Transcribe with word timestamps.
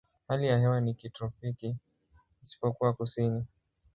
Hali 0.27 0.47
ya 0.47 0.59
hewa 0.59 0.81
ni 0.81 0.89
ya 0.89 0.93
kitropiki 0.95 1.77
isipokuwa 2.43 2.93
kusini. 2.93 3.45